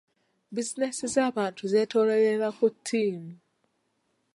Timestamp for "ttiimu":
2.75-3.33